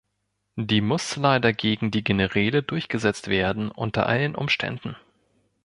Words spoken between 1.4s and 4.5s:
gegen die Generäle durchgesetzt werden unter allen